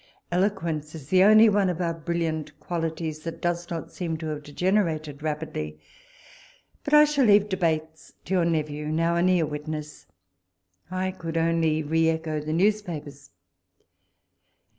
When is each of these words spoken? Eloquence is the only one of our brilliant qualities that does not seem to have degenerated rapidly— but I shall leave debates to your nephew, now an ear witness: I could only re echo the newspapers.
Eloquence 0.31 0.95
is 0.95 1.09
the 1.09 1.23
only 1.23 1.47
one 1.47 1.69
of 1.69 1.79
our 1.79 1.93
brilliant 1.93 2.59
qualities 2.59 3.19
that 3.19 3.39
does 3.39 3.69
not 3.69 3.91
seem 3.91 4.17
to 4.17 4.25
have 4.25 4.41
degenerated 4.41 5.21
rapidly— 5.21 5.79
but 6.83 6.91
I 6.91 7.05
shall 7.05 7.25
leave 7.25 7.49
debates 7.49 8.13
to 8.25 8.33
your 8.33 8.45
nephew, 8.45 8.87
now 8.87 9.15
an 9.15 9.29
ear 9.29 9.45
witness: 9.45 10.07
I 10.89 11.11
could 11.11 11.37
only 11.37 11.83
re 11.83 12.09
echo 12.09 12.39
the 12.39 12.51
newspapers. 12.51 13.29